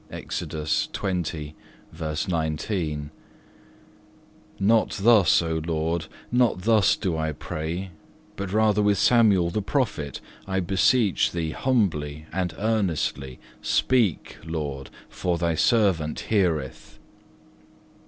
(3) 0.09 0.17
Not 4.59 4.91
thus, 4.93 5.41
O 5.43 5.61
Lord, 5.63 6.05
not 6.31 6.61
thus 6.63 6.95
do 6.95 7.15
I 7.17 7.31
pray, 7.33 7.91
but 8.35 8.51
rather 8.51 8.81
with 8.81 8.97
Samuel 8.97 9.51
the 9.51 9.61
prophet, 9.61 10.19
I 10.47 10.59
beseech 10.59 11.31
Thee 11.33 11.51
humbly 11.51 12.25
and 12.33 12.55
earnestly, 12.57 13.39
Speak, 13.61 14.37
Lord, 14.43 14.89
for 15.07 15.37
Thy 15.37 15.53
servant 15.53 16.19
heareth. 16.21 16.97